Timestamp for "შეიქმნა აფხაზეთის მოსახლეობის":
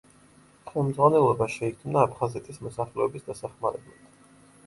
1.55-3.27